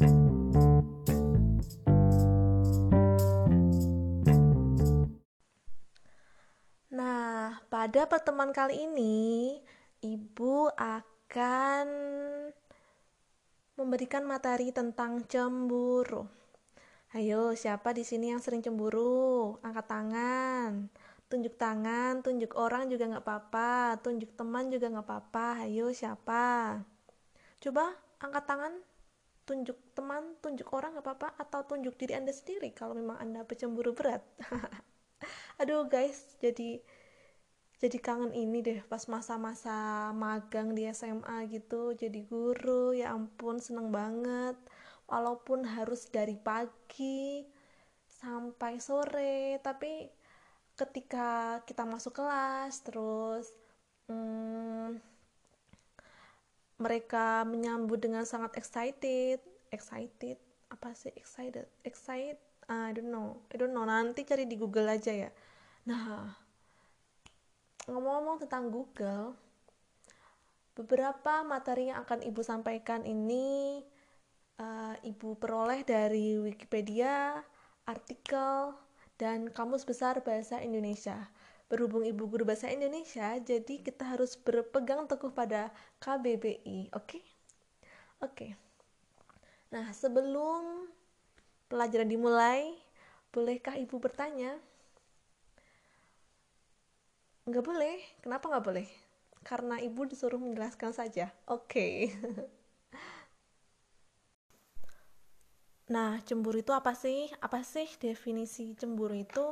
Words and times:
Nah, 0.00 0.08
pada 7.68 8.08
pertemuan 8.08 8.56
kali 8.56 8.88
ini, 8.88 9.60
Ibu 10.00 10.72
akan 10.72 11.86
memberikan 13.76 14.24
materi 14.24 14.72
tentang 14.72 15.28
cemburu. 15.28 16.24
Ayo, 17.12 17.52
siapa 17.52 17.92
di 17.92 18.00
sini 18.00 18.32
yang 18.32 18.40
sering 18.40 18.64
cemburu? 18.64 19.60
Angkat 19.60 19.84
tangan. 19.84 20.88
Tunjuk 21.28 21.60
tangan, 21.60 22.24
tunjuk 22.24 22.56
orang 22.56 22.88
juga 22.88 23.04
nggak 23.04 23.24
apa-apa, 23.28 24.00
tunjuk 24.00 24.32
teman 24.32 24.72
juga 24.72 24.88
nggak 24.88 25.04
apa-apa. 25.04 25.68
Ayo, 25.68 25.92
siapa? 25.92 26.80
Coba 27.60 27.92
angkat 28.16 28.48
tangan, 28.48 28.80
tunjuk 29.50 29.74
teman, 29.98 30.38
tunjuk 30.38 30.70
orang 30.70 30.94
nggak 30.94 31.06
apa-apa, 31.10 31.34
atau 31.42 31.66
tunjuk 31.66 31.98
diri 31.98 32.14
anda 32.14 32.30
sendiri 32.30 32.70
kalau 32.70 32.94
memang 32.94 33.18
anda 33.18 33.42
pecemburu 33.42 33.90
berat. 33.90 34.22
Aduh 35.60 35.90
guys, 35.90 36.38
jadi 36.38 36.78
jadi 37.80 37.96
kangen 37.98 38.36
ini 38.36 38.60
deh 38.60 38.80
pas 38.86 39.00
masa-masa 39.08 40.12
magang 40.12 40.76
di 40.76 40.84
SMA 40.92 41.48
gitu 41.48 41.96
jadi 41.96 42.20
guru 42.28 42.92
ya 42.92 43.16
ampun 43.16 43.56
seneng 43.56 43.88
banget 43.88 44.52
walaupun 45.08 45.64
harus 45.64 46.04
dari 46.12 46.36
pagi 46.36 47.48
sampai 48.20 48.76
sore 48.84 49.56
tapi 49.64 50.12
ketika 50.76 51.60
kita 51.64 51.88
masuk 51.88 52.20
kelas 52.20 52.84
terus 52.84 53.48
hmm, 54.12 55.00
mereka 56.76 57.48
menyambut 57.48 57.96
dengan 57.96 58.28
sangat 58.28 58.60
excited 58.60 59.40
excited 59.70 60.38
apa 60.70 60.94
sih 60.94 61.10
excited 61.18 61.66
excited 61.82 62.38
I 62.70 62.94
don't 62.94 63.10
know 63.10 63.42
I 63.50 63.58
don't 63.58 63.74
know 63.74 63.86
nanti 63.86 64.22
cari 64.22 64.46
di 64.46 64.54
Google 64.54 64.86
aja 64.86 65.10
ya 65.10 65.30
nah 65.88 66.36
ngomong-ngomong 67.90 68.46
tentang 68.46 68.70
Google, 68.70 69.34
beberapa 70.78 71.42
materi 71.42 71.90
yang 71.90 72.06
akan 72.06 72.22
ibu 72.22 72.40
sampaikan 72.40 73.02
ini 73.02 73.82
uh, 74.62 74.94
ibu 75.02 75.34
peroleh 75.34 75.82
dari 75.82 76.38
Wikipedia, 76.38 77.42
artikel, 77.84 78.78
dan 79.18 79.50
kamus 79.50 79.82
besar 79.82 80.22
bahasa 80.22 80.62
Indonesia. 80.62 81.28
Berhubung 81.70 82.02
ibu 82.02 82.26
guru 82.26 82.46
bahasa 82.46 82.66
Indonesia, 82.70 83.38
jadi 83.38 83.82
kita 83.82 84.02
harus 84.02 84.34
berpegang 84.34 85.06
teguh 85.06 85.30
pada 85.30 85.70
KBBI, 86.02 86.90
oke? 86.94 87.06
Okay? 87.06 87.22
Oke. 88.20 88.34
Okay. 88.34 88.69
Nah, 89.70 89.94
sebelum 89.94 90.90
pelajaran 91.70 92.10
dimulai, 92.10 92.74
bolehkah 93.30 93.78
ibu 93.78 94.02
bertanya? 94.02 94.58
nggak 97.50 97.66
boleh. 97.66 97.98
Kenapa 98.22 98.46
nggak 98.46 98.64
boleh? 98.64 98.86
Karena 99.42 99.82
ibu 99.82 100.06
disuruh 100.06 100.38
menjelaskan 100.38 100.94
saja. 100.94 101.34
Oke. 101.50 101.66
Okay. 101.66 101.94
nah 105.94 106.22
cemburu 106.22 106.62
itu 106.62 106.70
apa 106.70 106.94
sih? 106.94 107.26
Apa 107.42 107.66
sih 107.66 107.90
definisi 107.98 108.78
cemburu 108.78 109.18
itu? 109.18 109.42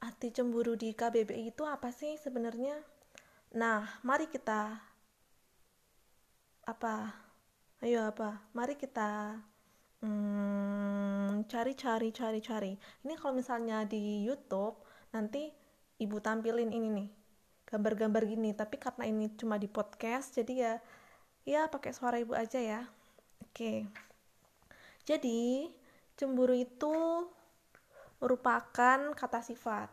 Arti 0.00 0.32
cemburu 0.32 0.80
di 0.80 0.96
KBBI 0.96 1.52
itu 1.52 1.68
apa 1.68 1.92
sih 1.92 2.16
sebenarnya? 2.16 2.80
Nah 3.60 3.84
mari 4.00 4.32
kita 4.32 4.80
apa 6.64 7.12
ayo 7.80 8.04
apa? 8.04 8.44
Mari 8.52 8.76
kita 8.76 9.40
hmm, 10.04 11.48
cari 11.48 11.72
cari 11.72 12.08
cari 12.12 12.40
cari. 12.44 12.72
Ini 12.76 13.16
kalau 13.16 13.32
misalnya 13.32 13.88
di 13.88 14.20
YouTube 14.24 14.84
nanti 15.16 15.48
ibu 15.96 16.20
tampilin 16.20 16.68
ini 16.68 16.88
nih 16.92 17.08
gambar-gambar 17.64 18.28
gini. 18.28 18.52
Tapi 18.52 18.76
karena 18.76 19.08
ini 19.08 19.32
cuma 19.40 19.56
di 19.56 19.64
podcast 19.64 20.36
jadi 20.36 20.54
ya 20.54 20.74
ya 21.48 21.60
pakai 21.72 21.96
suara 21.96 22.20
ibu 22.20 22.36
aja 22.36 22.60
ya. 22.60 22.84
Oke. 23.48 23.88
Jadi 25.08 25.72
cemburu 26.20 26.52
itu 26.52 26.92
merupakan 28.20 29.16
kata 29.16 29.40
sifat 29.40 29.88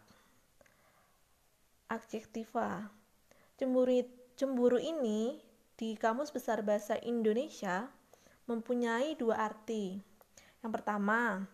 adjektiva. 1.88 2.92
Cemburu 3.56 4.04
cemburu 4.36 4.76
ini 4.76 5.47
di 5.78 5.94
kamus 5.94 6.34
besar 6.34 6.66
bahasa 6.66 6.98
Indonesia 7.06 7.86
mempunyai 8.50 9.14
dua 9.14 9.46
arti. 9.46 10.02
Yang 10.66 10.72
pertama 10.74 11.46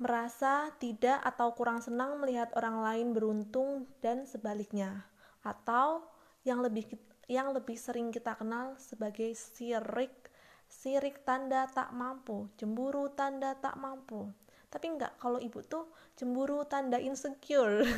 merasa 0.00 0.72
tidak 0.80 1.20
atau 1.20 1.52
kurang 1.52 1.84
senang 1.84 2.16
melihat 2.16 2.48
orang 2.56 2.80
lain 2.80 3.12
beruntung 3.12 3.84
dan 4.00 4.24
sebaliknya 4.24 5.04
atau 5.44 6.00
yang 6.48 6.64
lebih 6.64 6.88
yang 7.28 7.52
lebih 7.52 7.76
sering 7.76 8.08
kita 8.08 8.32
kenal 8.40 8.80
sebagai 8.80 9.36
sirik 9.36 10.32
sirik 10.72 11.20
tanda 11.28 11.68
tak 11.68 11.92
mampu 11.92 12.48
cemburu 12.56 13.12
tanda 13.12 13.52
tak 13.60 13.76
mampu. 13.76 14.32
Tapi 14.72 14.96
enggak 14.96 15.20
kalau 15.20 15.36
ibu 15.36 15.60
tuh 15.60 15.92
cemburu 16.16 16.64
tanda 16.64 16.96
insecure. 16.96 17.84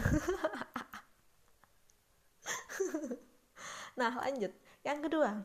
Nah 3.93 4.09
lanjut 4.25 4.53
yang 4.83 5.03
kedua 5.03 5.43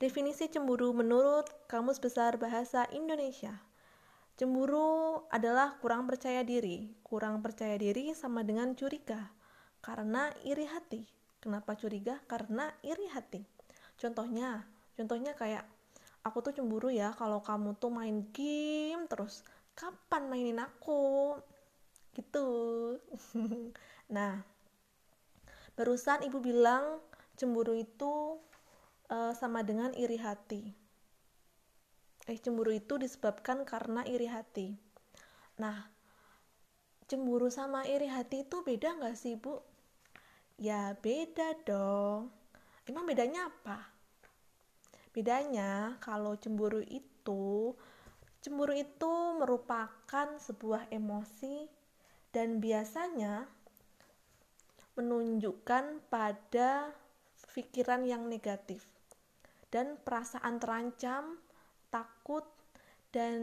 definisi 0.00 0.48
cemburu 0.52 0.92
menurut 0.92 1.48
kamus 1.66 2.00
besar 2.02 2.36
bahasa 2.36 2.84
Indonesia 2.92 3.68
Cemburu 4.38 5.26
adalah 5.34 5.74
kurang 5.82 6.06
percaya 6.06 6.46
diri. 6.46 6.94
Kurang 7.02 7.42
percaya 7.42 7.74
diri 7.74 8.14
sama 8.14 8.46
dengan 8.46 8.70
curiga. 8.78 9.34
Karena 9.82 10.30
iri 10.46 10.62
hati. 10.62 11.02
Kenapa 11.42 11.74
curiga? 11.74 12.22
Karena 12.30 12.70
iri 12.86 13.10
hati. 13.10 13.42
Contohnya, 13.98 14.62
contohnya 14.94 15.34
kayak 15.34 15.66
aku 16.22 16.38
tuh 16.38 16.54
cemburu 16.54 16.86
ya 16.86 17.10
kalau 17.18 17.42
kamu 17.42 17.82
tuh 17.82 17.90
main 17.90 18.30
game 18.30 19.10
terus. 19.10 19.42
Kapan 19.74 20.30
mainin 20.30 20.62
aku? 20.62 21.34
Gitu. 22.14 22.46
nah, 24.14 24.38
barusan 25.74 26.22
ibu 26.22 26.38
bilang 26.38 27.02
cemburu 27.38 27.78
itu 27.78 28.42
uh, 29.14 29.32
sama 29.32 29.62
dengan 29.62 29.94
iri 29.94 30.18
hati. 30.18 30.74
Eh 32.26 32.36
cemburu 32.42 32.74
itu 32.74 32.98
disebabkan 32.98 33.62
karena 33.62 34.02
iri 34.04 34.26
hati. 34.26 34.74
Nah 35.62 35.86
cemburu 37.06 37.48
sama 37.48 37.86
iri 37.86 38.10
hati 38.10 38.44
itu 38.44 38.60
beda 38.66 38.98
nggak 38.98 39.16
sih 39.16 39.38
bu? 39.38 39.62
Ya 40.58 40.98
beda 40.98 41.54
dong. 41.62 42.34
Emang 42.84 43.06
bedanya 43.06 43.46
apa? 43.46 43.86
Bedanya 45.14 45.96
kalau 46.02 46.34
cemburu 46.36 46.82
itu 46.84 47.72
cemburu 48.42 48.74
itu 48.74 49.12
merupakan 49.38 50.28
sebuah 50.42 50.90
emosi 50.90 51.70
dan 52.34 52.60
biasanya 52.62 53.46
menunjukkan 54.98 56.02
pada 56.10 56.90
pikiran 57.58 58.06
yang 58.06 58.30
negatif 58.30 58.86
dan 59.74 59.98
perasaan 60.06 60.62
terancam 60.62 61.42
takut 61.90 62.46
dan 63.10 63.42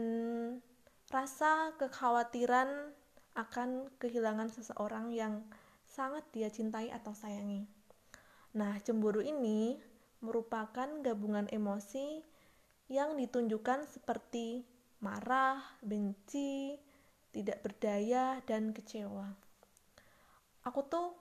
rasa 1.12 1.76
kekhawatiran 1.76 2.96
akan 3.36 3.92
kehilangan 4.00 4.48
seseorang 4.48 5.12
yang 5.12 5.44
sangat 5.84 6.24
dia 6.32 6.48
cintai 6.48 6.88
atau 6.88 7.12
sayangi. 7.12 7.68
Nah, 8.56 8.80
cemburu 8.80 9.20
ini 9.20 9.76
merupakan 10.24 10.88
gabungan 11.04 11.44
emosi 11.52 12.24
yang 12.88 13.20
ditunjukkan 13.20 13.84
seperti 13.84 14.64
marah, 15.04 15.60
benci, 15.84 16.80
tidak 17.36 17.60
berdaya, 17.60 18.40
dan 18.48 18.72
kecewa. 18.72 19.28
Aku 20.64 20.80
tuh, 20.88 21.12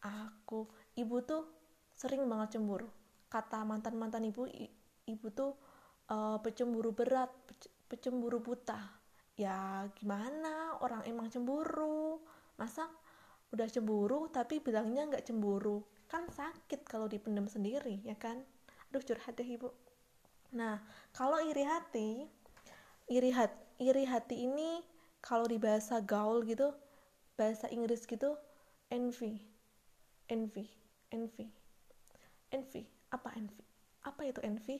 aku, 0.00 0.64
ibu 0.96 1.20
tuh 1.20 1.59
sering 2.00 2.24
banget 2.24 2.56
cemburu. 2.56 2.88
Kata 3.28 3.60
mantan-mantan 3.68 4.24
ibu, 4.24 4.48
ibu 5.04 5.26
tuh 5.36 5.52
uh, 6.08 6.40
pecemburu 6.40 6.96
berat, 6.96 7.28
pecemburu 7.92 8.40
buta. 8.40 8.80
Ya 9.36 9.84
gimana 9.92 10.80
orang 10.80 11.04
emang 11.04 11.28
cemburu. 11.28 12.24
Masa 12.56 12.88
udah 13.52 13.68
cemburu 13.68 14.32
tapi 14.32 14.64
bilangnya 14.64 15.04
nggak 15.12 15.28
cemburu. 15.28 15.84
Kan 16.08 16.24
sakit 16.32 16.88
kalau 16.88 17.04
dipendam 17.04 17.44
sendiri, 17.46 18.00
ya 18.00 18.16
kan? 18.16 18.40
Aduh 18.88 19.04
curhat 19.04 19.36
deh 19.36 19.46
ibu. 19.46 19.68
Nah, 20.56 20.82
kalau 21.14 21.38
iri 21.46 21.62
hati, 21.62 22.26
iri 23.06 23.30
hati, 23.30 23.60
iri 23.78 24.02
hati 24.08 24.50
ini 24.50 24.82
kalau 25.22 25.46
di 25.46 25.62
bahasa 25.62 26.02
gaul 26.02 26.42
gitu, 26.42 26.74
bahasa 27.38 27.70
Inggris 27.70 28.02
gitu, 28.02 28.34
envy, 28.90 29.38
envy, 30.26 30.66
envy, 31.14 31.46
envy. 32.54 32.82
Apa 33.10 33.34
envy? 33.38 33.64
Apa 34.06 34.20
itu 34.26 34.40
envy? 34.42 34.76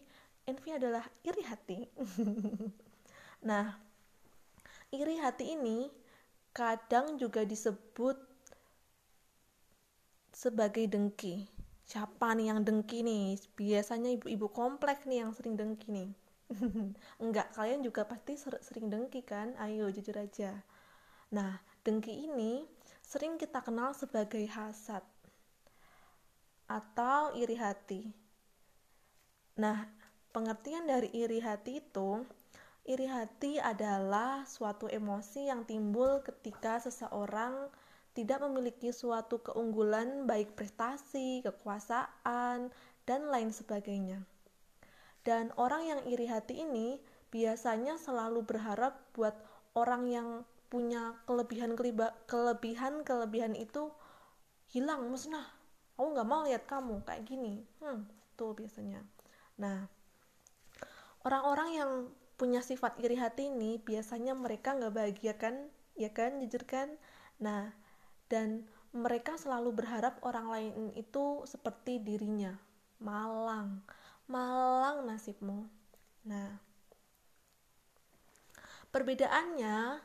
envy 0.48 0.70
adalah 0.74 1.04
iri 1.26 1.42
hati. 1.44 1.78
Nah 3.40 3.72
iri 4.92 5.16
hati 5.16 5.56
ini 5.56 5.88
kadang 6.52 7.16
juga 7.16 7.40
disebut 7.40 8.20
sebagai 10.28 10.84
dengki. 10.92 11.48
Siapa 11.88 12.36
nih 12.36 12.52
yang 12.52 12.60
dengki 12.60 13.00
nih? 13.00 13.40
Biasanya 13.56 14.12
ibu-ibu 14.20 14.52
kompleks 14.52 15.08
nih 15.08 15.24
yang 15.24 15.32
sering 15.32 15.56
dengki 15.56 15.88
nih. 15.88 16.10
Enggak 17.22 17.56
kalian 17.56 17.80
juga 17.80 18.04
pasti 18.04 18.36
sering 18.36 18.92
dengki 18.92 19.24
kan? 19.24 19.56
Ayo 19.56 19.88
jujur 19.88 20.20
aja. 20.20 20.60
Nah 21.32 21.64
dengki 21.80 22.28
ini 22.28 22.68
sering 23.00 23.40
kita 23.40 23.64
kenal 23.64 23.96
sebagai 23.96 24.44
hasad 24.52 25.00
atau 26.70 27.34
iri 27.34 27.58
hati 27.58 28.06
nah 29.58 29.90
pengertian 30.30 30.86
dari 30.86 31.10
iri 31.10 31.42
hati 31.42 31.82
itu 31.82 32.22
iri 32.86 33.10
hati 33.10 33.58
adalah 33.58 34.46
suatu 34.46 34.86
emosi 34.86 35.50
yang 35.50 35.66
timbul 35.66 36.22
ketika 36.22 36.78
seseorang 36.78 37.68
tidak 38.14 38.42
memiliki 38.42 38.90
suatu 38.90 39.38
keunggulan 39.38 40.26
baik 40.26 40.58
prestasi, 40.58 41.46
kekuasaan, 41.46 42.74
dan 43.06 43.20
lain 43.30 43.54
sebagainya. 43.54 44.26
Dan 45.22 45.54
orang 45.54 45.86
yang 45.86 46.00
iri 46.10 46.26
hati 46.26 46.64
ini 46.64 46.98
biasanya 47.30 48.00
selalu 48.00 48.42
berharap 48.42 48.98
buat 49.14 49.36
orang 49.78 50.10
yang 50.10 50.28
punya 50.70 51.18
kelebihan 51.26 51.74
kelebihan 52.26 53.02
kelebihan 53.02 53.54
itu 53.58 53.90
hilang 54.70 55.10
musnah 55.10 55.59
aku 56.00 56.16
nggak 56.16 56.28
mau 56.28 56.40
lihat 56.48 56.64
kamu 56.64 57.04
kayak 57.04 57.28
gini. 57.28 57.60
Hmm 57.84 58.08
tuh 58.40 58.56
biasanya. 58.56 59.04
Nah 59.60 59.84
orang-orang 61.28 61.76
yang 61.76 61.90
punya 62.40 62.64
sifat 62.64 62.96
iri 63.04 63.20
hati 63.20 63.52
ini 63.52 63.76
biasanya 63.76 64.32
mereka 64.32 64.72
nggak 64.72 64.96
bahagia 64.96 65.36
kan? 65.36 65.68
Ya 65.92 66.08
kan? 66.08 66.40
Jujur 66.40 66.64
kan? 66.64 66.88
Nah 67.36 67.76
dan 68.32 68.64
mereka 68.96 69.36
selalu 69.36 69.76
berharap 69.76 70.18
orang 70.24 70.48
lain 70.48 70.74
itu 70.96 71.44
seperti 71.44 72.00
dirinya. 72.00 72.56
Malang. 72.98 73.84
Malang 74.26 75.06
nasibmu. 75.06 75.66
Nah, 76.26 76.58
perbedaannya 78.90 80.02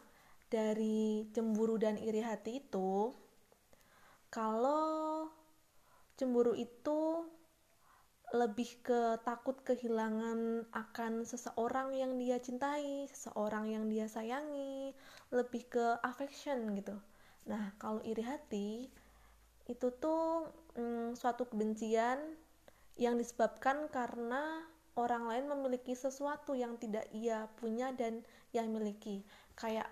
dari 0.49 1.25
cemburu 1.33 1.81
dan 1.81 1.97
iri 1.97 2.21
hati 2.21 2.61
itu, 2.61 3.09
kalau 4.29 5.29
cemburu 6.15 6.55
itu 6.55 7.27
lebih 8.33 8.81
ke 8.83 9.21
takut 9.21 9.55
kehilangan 9.61 10.67
akan 10.73 11.23
seseorang 11.23 11.93
yang 11.95 12.17
dia 12.17 12.41
cintai, 12.41 13.07
seseorang 13.07 13.69
yang 13.69 13.85
dia 13.87 14.09
sayangi, 14.09 14.91
lebih 15.31 15.69
ke 15.69 15.85
affection 16.01 16.73
gitu. 16.75 16.97
Nah, 17.45 17.77
kalau 17.77 18.01
iri 18.01 18.25
hati 18.25 18.89
itu 19.69 19.87
tuh 20.01 20.49
hmm, 20.75 21.13
suatu 21.13 21.47
kebencian 21.47 22.17
yang 22.99 23.15
disebabkan 23.15 23.87
karena 23.91 24.63
orang 24.95 25.27
lain 25.27 25.45
memiliki 25.51 25.91
sesuatu 25.93 26.55
yang 26.55 26.79
tidak 26.79 27.05
ia 27.11 27.47
punya 27.59 27.91
dan 27.91 28.23
ia 28.55 28.63
miliki 28.63 29.27
kayak 29.59 29.87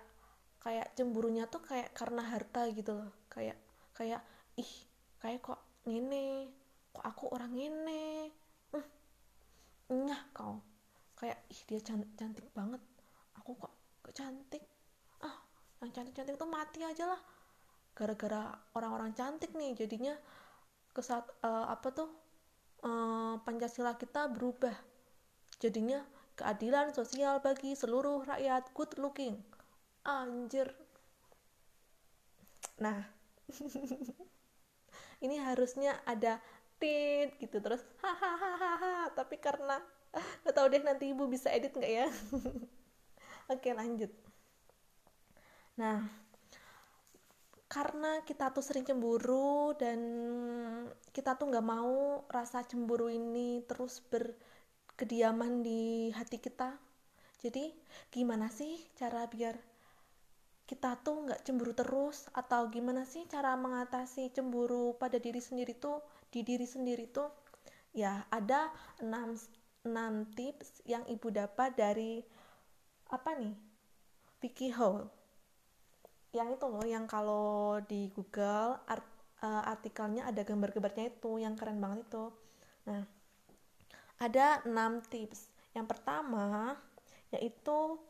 kayak 0.64 0.88
cemburunya 0.96 1.44
tuh 1.44 1.60
kayak 1.60 1.92
karena 1.92 2.24
harta 2.24 2.64
gitu 2.72 2.96
loh 2.96 3.12
kayak 3.28 3.60
kayak 3.92 4.24
ih 4.56 4.72
kayak 5.20 5.44
kok 5.44 5.60
ngene. 5.84 6.50
Kok 6.94 7.04
aku 7.04 7.24
orang 7.32 7.52
ngene? 7.52 8.30
Hmm, 8.72 8.86
nyah 10.08 10.22
kau. 10.32 10.60
Kayak 11.14 11.38
ih 11.48 11.60
dia 11.68 11.80
cantik, 11.80 12.46
banget. 12.52 12.82
Aku 13.38 13.56
kok 13.56 13.72
cantik? 14.14 14.62
Ah 15.20 15.36
yang 15.82 15.90
cantik-cantik 15.92 16.38
tuh 16.38 16.48
mati 16.48 16.80
aja 16.86 17.04
lah. 17.08 17.20
Gara-gara 17.94 18.50
orang-orang 18.74 19.14
cantik 19.14 19.54
nih 19.54 19.74
jadinya 19.78 20.14
kesat 20.94 21.26
uh, 21.42 21.66
apa 21.70 21.88
tuh 21.90 22.10
uh, 22.86 23.38
Pancasila 23.42 23.98
kita 23.98 24.30
berubah. 24.30 24.74
Jadinya 25.58 26.02
keadilan 26.34 26.90
sosial 26.94 27.38
bagi 27.42 27.74
seluruh 27.74 28.26
rakyat 28.26 28.70
good 28.74 28.92
looking. 28.98 29.38
Anjir. 30.06 30.70
Nah 32.82 32.98
ini 35.20 35.38
harusnya 35.38 35.98
ada 36.08 36.40
tit 36.80 37.36
gitu. 37.38 37.58
Terus 37.60 37.82
hahaha 38.02 39.10
tapi 39.14 39.36
karena 39.38 39.78
nggak 40.42 40.54
tahu 40.54 40.66
deh 40.70 40.82
nanti 40.82 41.10
ibu 41.12 41.26
bisa 41.30 41.50
edit 41.50 41.74
nggak 41.74 41.92
ya. 41.92 42.08
Oke 43.54 43.70
lanjut. 43.76 44.10
Nah 45.76 46.24
karena 47.74 48.22
kita 48.22 48.54
tuh 48.54 48.62
sering 48.62 48.86
cemburu 48.86 49.74
dan 49.74 49.98
kita 51.10 51.34
tuh 51.34 51.50
nggak 51.50 51.66
mau 51.66 52.22
rasa 52.30 52.62
cemburu 52.62 53.10
ini 53.10 53.66
terus 53.66 53.98
berkediaman 54.06 55.66
di 55.66 56.14
hati 56.14 56.38
kita. 56.38 56.78
Jadi 57.42 57.74
gimana 58.14 58.46
sih 58.48 58.78
cara 58.96 59.26
biar 59.26 59.73
kita 60.64 60.96
tuh 61.04 61.28
nggak 61.28 61.44
cemburu 61.44 61.76
terus 61.76 62.24
atau 62.32 62.72
gimana 62.72 63.04
sih 63.04 63.28
cara 63.28 63.52
mengatasi 63.52 64.32
cemburu 64.32 64.96
pada 64.96 65.20
diri 65.20 65.36
sendiri 65.36 65.76
tuh 65.76 66.00
di 66.32 66.40
diri 66.40 66.64
sendiri 66.64 67.04
tuh? 67.12 67.28
Ya 67.92 68.24
ada 68.32 68.72
6, 68.98 69.84
6 69.86 70.34
tips 70.34 70.82
yang 70.88 71.04
ibu 71.06 71.28
dapat 71.28 71.76
dari 71.76 72.24
apa 73.12 73.36
nih? 73.36 73.54
Vicky 74.40 74.72
Hall. 74.72 75.04
Yang 76.32 76.58
itu 76.58 76.66
loh 76.66 76.84
yang 76.88 77.04
kalau 77.06 77.78
di 77.84 78.08
Google 78.16 78.80
art, 78.88 79.06
uh, 79.44 79.68
artikelnya 79.68 80.26
ada 80.26 80.42
gambar-gambarnya 80.42 81.12
itu 81.12 81.38
yang 81.38 81.54
keren 81.60 81.78
banget 81.78 82.08
itu. 82.08 82.32
Nah 82.88 83.04
ada 84.16 84.64
6 84.64 85.12
tips. 85.12 85.52
Yang 85.76 85.86
pertama 85.92 86.72
yaitu 87.34 88.00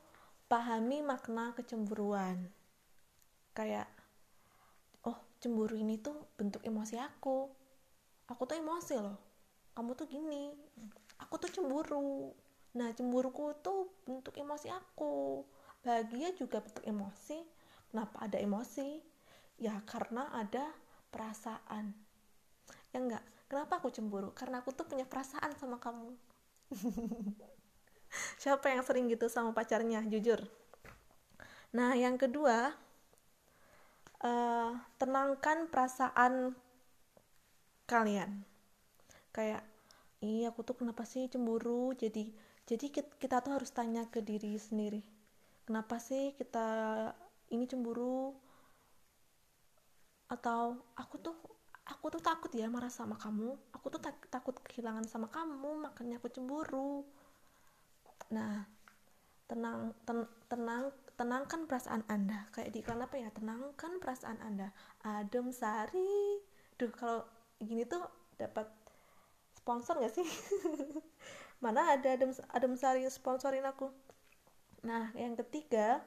pahami 0.54 1.02
makna 1.02 1.50
kecemburuan 1.58 2.46
kayak 3.58 3.90
oh 5.02 5.18
cemburu 5.42 5.74
ini 5.74 5.98
tuh 5.98 6.14
bentuk 6.38 6.62
emosi 6.62 7.02
aku 7.02 7.50
aku 8.30 8.42
tuh 8.46 8.62
emosi 8.62 8.94
loh 9.02 9.18
kamu 9.74 9.98
tuh 9.98 10.06
gini 10.06 10.54
aku 11.18 11.42
tuh 11.42 11.50
cemburu 11.50 12.30
nah 12.78 12.94
cemburuku 12.94 13.58
tuh 13.58 13.90
bentuk 14.06 14.38
emosi 14.38 14.70
aku 14.70 15.42
bahagia 15.82 16.30
juga 16.38 16.62
bentuk 16.62 16.86
emosi 16.86 17.42
Kenapa 17.94 18.26
ada 18.26 18.42
emosi? 18.42 18.98
Ya 19.62 19.78
karena 19.86 20.26
ada 20.34 20.66
perasaan. 21.14 21.94
Ya 22.90 22.98
enggak, 22.98 23.22
kenapa 23.46 23.78
aku 23.78 23.94
cemburu? 23.94 24.34
Karena 24.34 24.66
aku 24.66 24.74
tuh 24.74 24.82
punya 24.82 25.06
perasaan 25.06 25.54
sama 25.54 25.78
kamu. 25.78 26.10
Siapa 28.42 28.70
yang 28.70 28.82
sering 28.86 29.10
gitu 29.10 29.26
sama 29.30 29.50
pacarnya? 29.56 30.02
Jujur. 30.06 30.42
Nah, 31.74 31.98
yang 31.98 32.14
kedua, 32.14 32.70
uh, 34.22 34.70
tenangkan 34.98 35.66
perasaan 35.68 36.54
kalian. 37.90 38.46
Kayak, 39.34 39.66
iya 40.22 40.54
aku 40.54 40.62
tuh 40.62 40.78
kenapa 40.78 41.02
sih 41.02 41.26
cemburu? 41.26 41.92
Jadi, 41.98 42.30
jadi 42.64 42.86
kita 42.94 43.42
tuh 43.42 43.58
harus 43.58 43.70
tanya 43.74 44.06
ke 44.08 44.22
diri 44.22 44.54
sendiri. 44.56 45.02
Kenapa 45.66 45.98
sih 45.98 46.36
kita 46.36 46.66
ini 47.52 47.64
cemburu 47.66 48.32
atau 50.28 50.80
aku 50.96 51.20
tuh 51.20 51.36
aku 51.84 52.08
tuh 52.08 52.22
takut 52.24 52.48
ya 52.56 52.66
marah 52.72 52.88
sama 52.88 53.20
kamu 53.20 53.52
aku 53.76 53.86
tuh 53.92 54.00
tak, 54.00 54.16
takut 54.32 54.56
kehilangan 54.64 55.04
sama 55.04 55.28
kamu 55.28 55.84
makanya 55.84 56.16
aku 56.16 56.32
cemburu 56.32 57.04
nah 58.30 58.64
tenang 59.44 59.92
ten, 60.08 60.24
tenang 60.48 60.92
tenangkan 61.14 61.66
perasaan 61.70 62.02
anda. 62.10 62.46
Kayak 62.50 62.70
di 62.74 62.78
iklan 62.82 63.04
apa 63.04 63.16
ya? 63.18 63.28
Tenangkan 63.30 64.02
perasaan 64.02 64.38
anda. 64.42 64.74
Adem 65.06 65.54
sari. 65.54 66.42
Duh 66.74 66.90
kalau 66.90 67.22
gini 67.62 67.86
tuh 67.86 68.02
dapat 68.34 68.66
sponsor 69.54 70.02
gak 70.02 70.14
sih? 70.14 70.26
Mana 71.62 71.94
ada 71.94 72.18
adem 72.18 72.34
adem 72.50 72.74
sari 72.74 73.06
sponsorin 73.06 73.64
aku. 73.64 73.88
Nah 74.84 75.14
yang 75.14 75.38
ketiga 75.38 76.02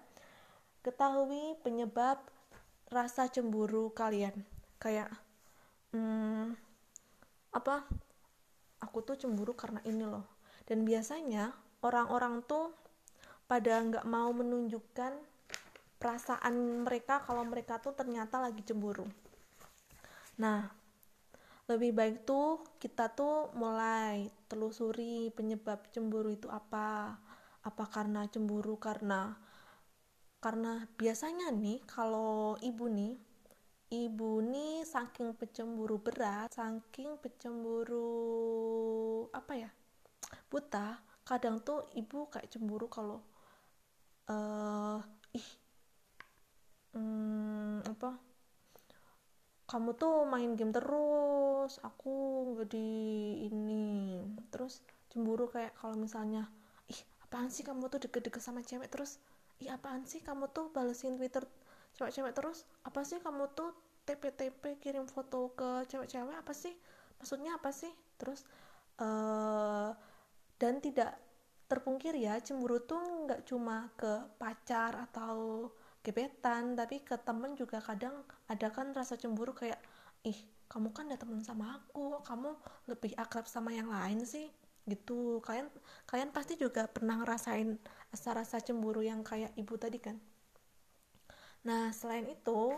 ketahui 0.84 1.58
penyebab 1.64 2.20
rasa 2.92 3.32
cemburu 3.32 3.96
kalian. 3.96 4.44
Kayak 4.78 5.10
hmm, 5.96 6.54
apa? 7.56 7.88
Aku 8.84 9.02
tuh 9.02 9.18
cemburu 9.18 9.56
karena 9.58 9.82
ini 9.88 10.04
loh. 10.04 10.28
Dan 10.68 10.84
biasanya 10.84 11.56
orang-orang 11.82 12.46
tuh 12.46 12.74
pada 13.46 13.80
nggak 13.80 14.06
mau 14.06 14.30
menunjukkan 14.34 15.14
perasaan 15.98 16.86
mereka 16.86 17.26
kalau 17.26 17.42
mereka 17.48 17.82
tuh 17.82 17.98
ternyata 17.98 18.38
lagi 18.38 18.62
cemburu. 18.62 19.06
Nah 20.42 20.70
lebih 21.68 21.92
baik 21.92 22.24
tuh 22.24 22.64
kita 22.80 23.12
tuh 23.12 23.52
mulai 23.60 24.32
telusuri 24.48 25.34
penyebab 25.36 25.90
cemburu 25.92 26.32
itu 26.32 26.48
apa. 26.48 27.18
Apa 27.68 27.84
karena 27.92 28.24
cemburu? 28.32 28.80
Karena 28.80 29.36
karena 30.38 30.86
biasanya 30.96 31.50
nih 31.52 31.82
kalau 31.90 32.56
ibu 32.62 32.86
nih 32.88 33.18
ibu 33.88 34.44
nih 34.44 34.86
saking 34.86 35.34
pecemburu 35.34 35.98
berat 35.98 36.54
saking 36.54 37.18
pecemburu 37.18 38.06
apa 39.34 39.54
ya 39.58 39.70
buta 40.52 41.02
kadang 41.28 41.60
tuh 41.60 41.84
ibu 42.00 42.32
kayak 42.32 42.48
cemburu 42.48 42.88
kalau 42.88 43.20
uh, 44.32 45.04
ih 45.36 45.48
hmm, 46.96 47.84
apa 47.84 48.16
kamu 49.68 50.00
tuh 50.00 50.24
main 50.24 50.56
game 50.56 50.72
terus 50.72 51.84
aku 51.84 52.12
nggak 52.56 52.72
di 52.72 52.88
ini. 53.52 54.24
Terus 54.48 54.80
cemburu 55.12 55.52
kayak 55.52 55.76
kalau 55.76 56.00
misalnya 56.00 56.48
ih 56.88 57.00
apaan 57.28 57.52
sih 57.52 57.68
kamu 57.68 57.92
tuh 57.92 58.00
deket-deket 58.08 58.40
sama 58.40 58.64
cewek 58.64 58.88
terus? 58.88 59.20
Ih 59.60 59.68
apaan 59.68 60.08
sih 60.08 60.24
kamu 60.24 60.48
tuh 60.56 60.72
balesin 60.72 61.20
twitter 61.20 61.44
cewek-cewek 62.00 62.32
terus? 62.32 62.64
Apa 62.88 63.04
sih 63.04 63.20
kamu 63.20 63.52
tuh 63.52 63.76
TP-TP 64.08 64.80
kirim 64.80 65.04
foto 65.04 65.52
ke 65.52 65.84
cewek-cewek? 65.92 66.40
Apa 66.40 66.56
sih? 66.56 66.72
Maksudnya 67.20 67.60
apa 67.60 67.76
sih? 67.76 67.92
Terus 68.16 68.48
uh, 69.04 69.92
dan 70.58 70.82
tidak 70.82 71.18
terpungkir 71.68 72.16
ya 72.16 72.40
cemburu 72.40 72.82
tuh 72.82 73.28
nggak 73.28 73.44
cuma 73.46 73.92
ke 74.00 74.38
pacar 74.40 74.96
atau 75.12 75.70
gebetan 76.00 76.80
tapi 76.80 77.04
ke 77.04 77.20
temen 77.20 77.54
juga 77.60 77.84
kadang 77.84 78.24
ada 78.48 78.72
kan 78.72 78.96
rasa 78.96 79.20
cemburu 79.20 79.52
kayak 79.52 79.78
ih 80.24 80.40
kamu 80.68 80.92
kan 80.92 81.08
udah 81.08 81.20
temen 81.20 81.42
sama 81.44 81.80
aku 81.80 82.20
kamu 82.24 82.52
lebih 82.92 83.12
akrab 83.16 83.48
sama 83.48 83.72
yang 83.72 83.88
lain 83.88 84.24
sih? 84.28 84.52
Gitu. 84.88 85.40
Kalian 85.44 85.68
kalian 86.08 86.32
pasti 86.32 86.56
juga 86.60 86.88
pernah 86.88 87.20
ngerasain 87.20 87.76
rasa-rasa 88.12 88.60
cemburu 88.64 89.04
yang 89.04 89.24
kayak 89.24 89.52
ibu 89.56 89.76
tadi 89.80 90.00
kan? 90.00 90.16
Nah 91.68 91.92
selain 91.92 92.28
itu 92.28 92.76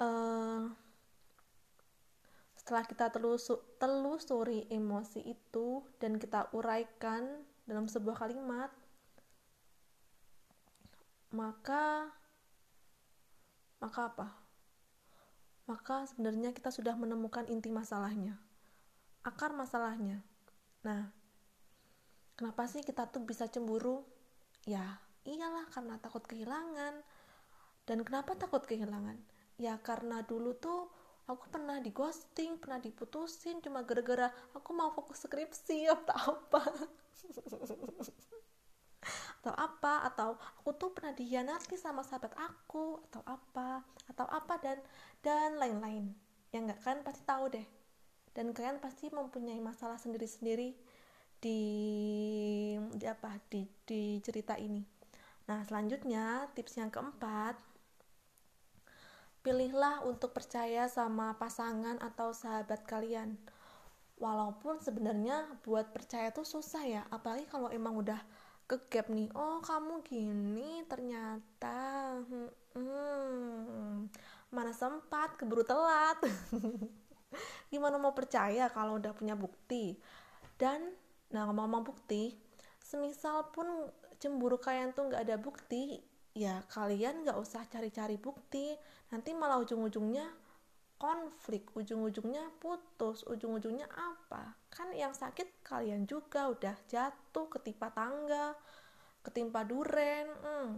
uh, 0.00 0.64
setelah 2.70 2.86
kita 2.86 3.10
telusu, 3.10 3.58
telusuri 3.82 4.70
emosi 4.70 5.26
itu 5.26 5.82
dan 5.98 6.22
kita 6.22 6.54
uraikan 6.54 7.42
dalam 7.66 7.90
sebuah 7.90 8.14
kalimat 8.14 8.70
maka 11.34 12.14
maka 13.82 14.00
apa? 14.06 14.28
Maka 15.66 16.06
sebenarnya 16.14 16.54
kita 16.54 16.70
sudah 16.70 16.94
menemukan 16.94 17.50
inti 17.50 17.74
masalahnya. 17.74 18.38
Akar 19.26 19.50
masalahnya. 19.50 20.22
Nah, 20.86 21.10
kenapa 22.38 22.70
sih 22.70 22.86
kita 22.86 23.10
tuh 23.10 23.26
bisa 23.26 23.50
cemburu? 23.50 24.06
Ya, 24.62 25.02
iyalah 25.26 25.66
karena 25.74 25.98
takut 25.98 26.22
kehilangan. 26.22 27.02
Dan 27.82 28.06
kenapa 28.06 28.38
takut 28.38 28.62
kehilangan? 28.62 29.18
Ya 29.58 29.74
karena 29.82 30.22
dulu 30.22 30.54
tuh 30.54 30.99
aku 31.34 31.46
pernah 31.50 31.78
di 31.78 31.94
ghosting, 31.94 32.58
pernah 32.58 32.82
diputusin 32.82 33.62
cuma 33.62 33.86
gara-gara 33.86 34.30
aku 34.54 34.70
mau 34.74 34.90
fokus 34.90 35.24
skripsi 35.26 35.86
atau 35.90 36.38
apa. 36.38 36.62
atau 39.40 39.56
apa 39.56 40.04
atau 40.04 40.36
aku 40.36 40.76
tuh 40.76 40.92
pernah 40.92 41.16
dihianati 41.16 41.72
sama 41.80 42.04
sahabat 42.04 42.36
aku 42.36 43.00
atau 43.08 43.24
apa 43.24 43.80
atau 44.12 44.28
apa 44.28 44.60
dan 44.60 44.78
dan 45.24 45.56
lain-lain. 45.56 46.12
Ya 46.52 46.60
nggak? 46.60 46.84
Kan 46.84 47.00
pasti 47.00 47.24
tahu 47.24 47.48
deh. 47.48 47.64
Dan 48.36 48.52
kalian 48.52 48.78
pasti 48.84 49.08
mempunyai 49.08 49.58
masalah 49.58 49.96
sendiri-sendiri 49.96 50.76
di 51.40 51.60
di 52.92 53.06
apa? 53.08 53.40
Di 53.48 53.64
di 53.88 54.20
cerita 54.20 54.60
ini. 54.60 54.84
Nah 55.48 55.64
selanjutnya 55.64 56.52
tips 56.52 56.76
yang 56.76 56.92
keempat 56.92 57.69
pilihlah 59.40 60.04
untuk 60.04 60.36
percaya 60.36 60.84
sama 60.86 61.36
pasangan 61.40 61.96
atau 62.00 62.36
sahabat 62.36 62.84
kalian. 62.84 63.40
Walaupun 64.20 64.76
sebenarnya 64.84 65.48
buat 65.64 65.96
percaya 65.96 66.28
tuh 66.28 66.44
susah 66.44 66.84
ya 66.84 67.02
apalagi 67.08 67.48
kalau 67.48 67.72
emang 67.72 67.96
udah 67.96 68.20
ke 68.68 68.76
gap 68.92 69.08
nih. 69.08 69.32
Oh 69.32 69.64
kamu 69.64 70.04
gini 70.04 70.84
ternyata 70.84 72.20
hmm, 72.76 74.12
mana 74.52 74.72
sempat 74.76 75.40
keburu 75.40 75.64
telat. 75.64 76.20
Gimana 77.72 77.96
mau 77.96 78.12
percaya 78.12 78.68
kalau 78.68 79.00
udah 79.00 79.16
punya 79.16 79.32
bukti? 79.32 79.96
Dan 80.60 80.92
nah 81.32 81.48
ngomong-ngomong 81.48 81.86
bukti 81.86 82.36
semisal 82.82 83.54
pun 83.54 83.88
cemburu 84.20 84.60
kalian 84.60 84.92
tuh 84.92 85.08
nggak 85.08 85.22
ada 85.24 85.36
bukti 85.40 86.02
ya 86.36 86.62
kalian 86.70 87.26
nggak 87.26 87.38
usah 87.38 87.66
cari-cari 87.66 88.16
bukti. 88.16 88.74
Nanti 89.10 89.34
malah 89.34 89.58
ujung-ujungnya 89.62 90.26
konflik 91.00 91.72
ujung-ujungnya 91.72 92.60
putus 92.60 93.24
ujung-ujungnya 93.24 93.88
apa? 93.88 94.54
Kan 94.68 94.92
yang 94.92 95.16
sakit 95.16 95.64
kalian 95.64 96.04
juga 96.04 96.52
udah 96.52 96.76
jatuh 96.86 97.46
ketimpa 97.48 97.88
tangga 97.90 98.54
ketimpa 99.20 99.68
duren 99.68 100.26
hmm. 100.32 100.72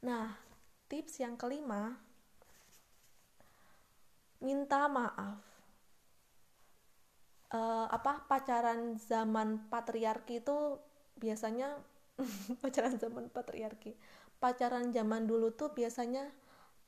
nah 0.00 0.32
tips 0.88 1.20
yang 1.20 1.36
kelima 1.36 1.98
minta 4.38 4.86
maaf. 4.86 5.42
Uh, 7.48 7.88
apa 7.88 8.28
pacaran 8.28 9.00
zaman 9.00 9.72
patriarki 9.72 10.44
itu 10.44 10.76
biasanya 11.16 11.80
pacaran 12.62 12.98
zaman 12.98 13.30
patriarki. 13.30 13.94
Pacaran 14.38 14.90
zaman 14.94 15.26
dulu 15.26 15.54
tuh 15.54 15.74
biasanya 15.74 16.26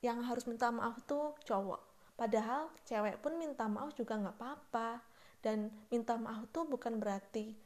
yang 0.02 0.22
harus 0.26 0.46
minta 0.50 0.70
maaf 0.70 1.02
tuh 1.06 1.34
cowok. 1.46 1.80
Padahal 2.18 2.68
cewek 2.84 3.18
pun 3.22 3.38
minta 3.38 3.66
maaf 3.66 3.94
juga 3.96 4.18
nggak 4.18 4.36
apa-apa. 4.38 5.00
Dan 5.40 5.72
minta 5.88 6.20
maaf 6.20 6.50
tuh 6.52 6.68
bukan 6.68 7.00
berarti 7.00 7.56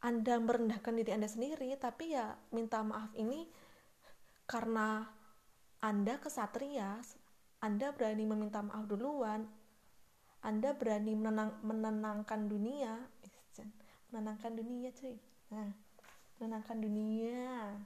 anda 0.00 0.40
merendahkan 0.40 0.96
diri 0.96 1.12
anda 1.12 1.28
sendiri 1.28 1.76
tapi 1.76 2.16
ya 2.16 2.32
minta 2.56 2.80
maaf 2.80 3.12
ini 3.18 3.44
karena 4.48 5.04
anda 5.84 6.16
kesatria 6.16 7.04
anda 7.60 7.92
berani 7.92 8.24
meminta 8.24 8.64
maaf 8.64 8.88
duluan 8.88 9.44
anda 10.40 10.72
berani 10.72 11.12
menenang, 11.12 11.52
menenangkan 11.60 12.48
dunia. 12.48 12.96
Menenangkan 14.10 14.56
dunia 14.56 14.88
cuy. 14.96 15.14
Nah 15.52 15.68
menenangkan 16.40 16.80
dunia. 16.80 17.76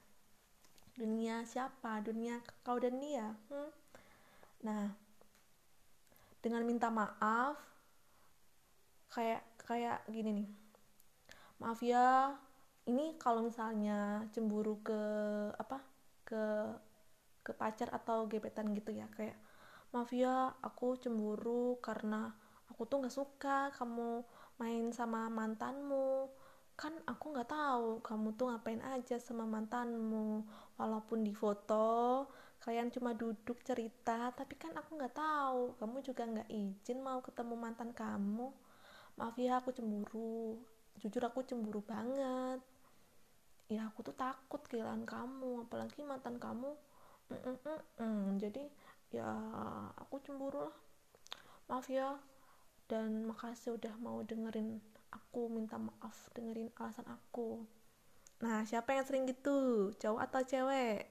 Dunia 0.95 1.43
siapa? 1.43 1.99
Dunia 2.07 2.39
kau 2.63 2.79
dan 2.79 3.03
dia. 3.03 3.35
Hmm? 3.51 3.71
nah 4.65 4.89
dengan 6.41 6.65
minta 6.65 6.89
maaf 6.89 7.61
kayak 9.13 9.45
kayak 9.61 10.07
gini 10.09 10.41
nih. 10.41 10.49
Maaf 11.61 11.85
ya 11.85 12.33
ini 12.89 13.19
kalau 13.21 13.45
misalnya 13.45 14.25
cemburu 14.33 14.81
ke 14.81 15.01
apa 15.59 15.83
ke 16.25 16.45
ke 17.45 17.53
pacar 17.53 17.93
atau 17.93 18.25
gebetan 18.25 18.73
gitu 18.73 18.93
ya 18.93 19.05
kayak 19.13 19.37
maaf 19.93 20.09
ya 20.17 20.53
aku 20.65 20.97
cemburu 20.97 21.77
karena 21.85 22.33
aku 22.73 22.89
tuh 22.89 23.05
nggak 23.05 23.15
suka 23.15 23.69
kamu 23.77 24.25
main 24.57 24.89
sama 24.97 25.29
mantanmu 25.29 26.29
kan 26.75 26.95
aku 27.07 27.31
nggak 27.31 27.51
tahu 27.55 28.03
kamu 28.03 28.35
tuh 28.35 28.51
ngapain 28.51 28.83
aja 28.83 29.17
sama 29.23 29.47
mantanmu. 29.47 30.43
Walaupun 30.79 31.23
di 31.23 31.31
foto 31.35 32.27
kalian 32.65 32.89
cuma 32.89 33.13
duduk 33.13 33.61
cerita 33.61 34.33
tapi 34.35 34.59
kan 34.59 34.75
aku 34.75 34.99
nggak 34.99 35.15
tahu. 35.15 35.79
Kamu 35.79 35.97
juga 36.03 36.23
nggak 36.27 36.51
izin 36.51 36.99
mau 37.03 37.23
ketemu 37.23 37.55
mantan 37.55 37.91
kamu. 37.95 38.51
Maaf 39.19 39.37
ya 39.39 39.63
aku 39.63 39.71
cemburu. 39.71 40.59
Jujur 40.99 41.23
aku 41.23 41.47
cemburu 41.47 41.81
banget. 41.87 42.59
Ya 43.71 43.89
aku 43.89 44.03
tuh 44.05 44.17
takut 44.19 44.61
kehilangan 44.67 45.07
kamu 45.07 45.71
apalagi 45.71 46.03
mantan 46.03 46.37
kamu. 46.43 46.75
Mm 47.31 47.39
-mm 47.41 47.57
-mm 47.97 48.25
jadi 48.43 48.63
ya 49.15 49.31
aku 49.95 50.19
cemburu 50.27 50.67
lah. 50.67 50.77
Maaf 51.71 51.87
ya 51.89 52.19
dan 52.91 53.25
makasih 53.25 53.81
udah 53.81 53.95
mau 53.97 54.21
dengerin 54.21 54.83
aku 55.15 55.47
minta 55.47 55.79
maaf 55.79 56.29
dengerin 56.35 56.75
alasan 56.75 57.07
aku. 57.07 57.63
Nah 58.43 58.67
siapa 58.67 58.93
yang 58.99 59.07
sering 59.07 59.25
gitu? 59.31 59.91
Cowok 59.95 60.21
atau 60.27 60.41
cewek? 60.43 61.07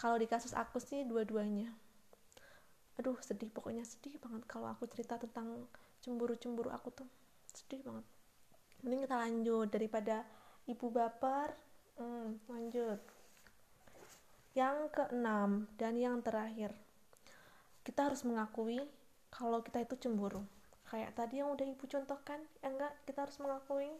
Kalau 0.00 0.16
di 0.16 0.24
kasus 0.24 0.56
aku 0.56 0.80
sih 0.80 1.04
dua-duanya. 1.04 1.68
Aduh 2.96 3.20
sedih. 3.20 3.52
Pokoknya 3.52 3.84
sedih 3.84 4.16
banget 4.16 4.48
kalau 4.48 4.72
aku 4.72 4.88
cerita 4.88 5.20
tentang 5.20 5.68
cemburu-cemburu 6.00 6.72
aku 6.72 6.88
tuh. 6.92 7.08
Sedih 7.52 7.84
banget. 7.84 8.04
Mending 8.80 9.04
kita 9.04 9.16
lanjut. 9.20 9.68
Daripada 9.68 10.24
ibu 10.64 10.86
baper 10.88 11.52
hmm, 12.00 12.48
lanjut. 12.48 13.00
Yang 14.56 14.76
keenam 14.96 15.68
dan 15.76 16.00
yang 16.00 16.24
terakhir. 16.24 16.72
Kita 17.84 18.08
harus 18.08 18.24
mengakui 18.24 18.80
kalau 19.28 19.60
kita 19.60 19.84
itu 19.84 19.94
cemburu 20.00 20.55
kayak 20.86 21.14
tadi 21.18 21.42
yang 21.42 21.50
udah 21.52 21.66
ibu 21.66 21.84
contohkan 21.86 22.40
ya 22.62 22.70
enggak? 22.70 22.92
Kita 23.06 23.26
harus 23.26 23.38
mengakui. 23.42 23.90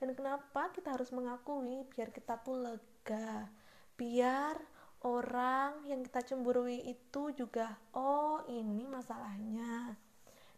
Dan 0.00 0.16
kenapa 0.16 0.72
kita 0.72 0.96
harus 0.96 1.12
mengakui? 1.12 1.84
Biar 1.92 2.08
kita 2.14 2.40
tuh 2.40 2.56
lega. 2.56 3.50
Biar 3.98 4.56
orang 5.04 5.84
yang 5.88 6.04
kita 6.04 6.24
cemburui 6.24 6.84
itu 6.88 7.32
juga 7.36 7.76
oh 7.92 8.40
ini 8.48 8.88
masalahnya. 8.88 9.96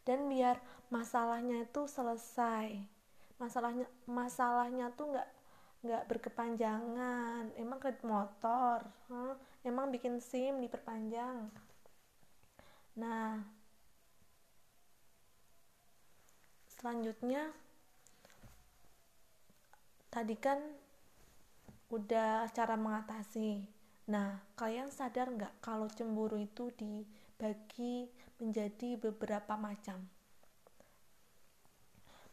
Dan 0.02 0.26
biar 0.30 0.58
masalahnya 0.90 1.66
itu 1.66 1.86
selesai. 1.86 2.78
Masalahnya 3.38 3.86
masalahnya 4.06 4.94
tuh 4.94 5.10
nggak 5.10 5.28
nggak 5.82 6.02
berkepanjangan. 6.06 7.50
Emang 7.58 7.78
kredit 7.82 8.06
motor 8.06 8.86
hmm? 9.10 9.34
emang 9.66 9.90
bikin 9.90 10.18
sim 10.22 10.58
diperpanjang. 10.62 11.50
Nah 12.98 13.61
selanjutnya 16.82 17.46
tadi 20.10 20.34
kan 20.34 20.58
udah 21.94 22.50
cara 22.50 22.74
mengatasi. 22.74 23.62
Nah 24.10 24.42
kalian 24.58 24.90
sadar 24.90 25.30
nggak 25.30 25.62
kalau 25.62 25.86
cemburu 25.86 26.42
itu 26.42 26.74
dibagi 26.74 28.10
menjadi 28.42 28.98
beberapa 28.98 29.54
macam? 29.54 30.02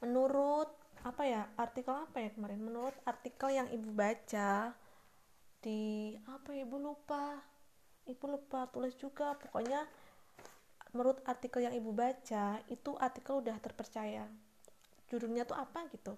Menurut 0.02 0.74
apa 1.06 1.24
ya 1.30 1.46
artikel 1.54 1.94
apa 1.94 2.18
ya 2.18 2.34
kemarin? 2.34 2.66
Menurut 2.66 2.98
artikel 3.06 3.54
yang 3.54 3.70
ibu 3.70 3.94
baca 3.94 4.74
di 5.62 6.18
apa 6.26 6.58
ya, 6.58 6.66
ibu 6.66 6.82
lupa. 6.82 7.38
Ibu 8.10 8.26
lupa 8.26 8.66
tulis 8.74 8.98
juga 8.98 9.38
pokoknya 9.38 9.86
menurut 10.92 11.22
artikel 11.26 11.66
yang 11.66 11.76
ibu 11.76 11.94
baca 11.94 12.60
itu 12.70 12.92
artikel 12.98 13.42
udah 13.42 13.58
terpercaya. 13.62 14.26
Judulnya 15.10 15.46
tuh 15.46 15.58
apa 15.58 15.86
gitu? 15.94 16.18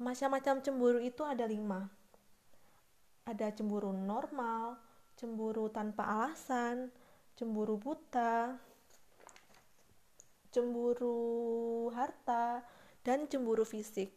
Macam-macam 0.00 0.64
cemburu 0.64 1.00
itu 1.00 1.20
ada 1.24 1.44
lima. 1.44 1.88
Ada 3.28 3.52
cemburu 3.52 3.92
normal 3.92 4.80
cemburu 5.20 5.68
tanpa 5.68 6.08
alasan 6.08 6.88
cemburu 7.36 7.76
buta 7.76 8.56
cemburu 10.48 11.92
harta 11.92 12.64
dan 13.04 13.28
cemburu 13.28 13.68
fisik. 13.68 14.10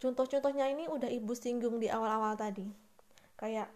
Contoh-contohnya 0.00 0.68
ini 0.72 0.88
udah 0.88 1.08
ibu 1.12 1.32
singgung 1.36 1.76
di 1.76 1.88
awal-awal 1.88 2.36
tadi. 2.36 2.64
Kayak 3.36 3.68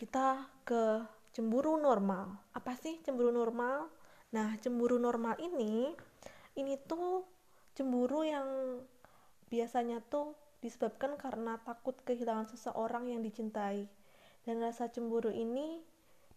kita 0.00 0.48
ke 0.64 1.04
cemburu 1.30 1.78
normal. 1.78 2.38
Apa 2.54 2.74
sih 2.78 2.98
cemburu 3.06 3.30
normal? 3.30 3.90
Nah 4.34 4.54
cemburu 4.58 4.98
normal 4.98 5.38
ini 5.38 5.90
ini 6.58 6.74
tuh 6.86 7.26
cemburu 7.74 8.26
yang 8.26 8.80
biasanya 9.50 10.02
tuh 10.10 10.34
disebabkan 10.60 11.16
karena 11.16 11.56
takut 11.62 11.96
kehilangan 12.02 12.50
seseorang 12.50 13.10
yang 13.10 13.22
dicintai. 13.22 13.86
Dan 14.42 14.58
rasa 14.62 14.90
cemburu 14.90 15.30
ini 15.30 15.82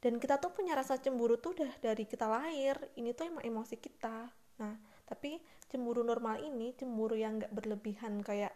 dan 0.04 0.20
kita 0.20 0.38
tuh 0.38 0.52
punya 0.52 0.76
rasa 0.76 1.00
cemburu 1.00 1.40
tuh 1.40 1.56
udah 1.56 1.72
dari 1.80 2.04
kita 2.04 2.28
lahir 2.28 2.76
ini 3.00 3.16
tuh 3.16 3.32
emang 3.34 3.44
emosi 3.44 3.76
kita. 3.80 4.30
Nah 4.62 4.76
tapi 5.10 5.42
cemburu 5.68 6.06
normal 6.06 6.42
ini 6.46 6.74
cemburu 6.78 7.18
yang 7.18 7.42
gak 7.42 7.54
berlebihan 7.54 8.22
kayak 8.22 8.54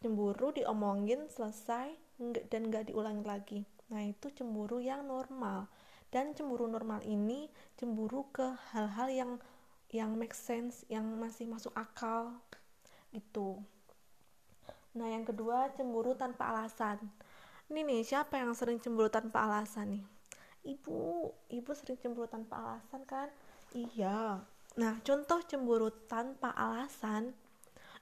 cemburu 0.00 0.52
diomongin 0.52 1.28
selesai 1.28 1.92
dan 2.48 2.72
gak 2.72 2.88
diulangi 2.88 3.24
lagi 3.24 3.60
Nah, 3.90 4.02
itu 4.06 4.30
cemburu 4.30 4.78
yang 4.78 5.06
normal. 5.06 5.66
Dan 6.10 6.34
cemburu 6.34 6.66
normal 6.66 7.02
ini 7.06 7.46
cemburu 7.78 8.26
ke 8.34 8.54
hal-hal 8.74 9.08
yang 9.10 9.32
yang 9.90 10.14
make 10.14 10.34
sense, 10.34 10.86
yang 10.86 11.02
masih 11.18 11.50
masuk 11.50 11.74
akal 11.74 12.38
gitu. 13.10 13.58
Nah, 14.94 15.10
yang 15.10 15.26
kedua 15.26 15.70
cemburu 15.74 16.14
tanpa 16.14 16.50
alasan. 16.54 16.98
Ini 17.70 17.86
nih, 17.86 18.02
siapa 18.02 18.38
yang 18.38 18.54
sering 18.54 18.82
cemburu 18.82 19.10
tanpa 19.10 19.46
alasan 19.46 19.98
nih? 19.98 20.04
Ibu, 20.74 20.98
ibu 21.50 21.70
sering 21.74 21.98
cemburu 21.98 22.26
tanpa 22.26 22.58
alasan 22.58 23.02
kan? 23.06 23.30
Iya. 23.74 24.42
Nah, 24.78 24.94
contoh 25.02 25.42
cemburu 25.46 25.90
tanpa 26.06 26.54
alasan 26.54 27.34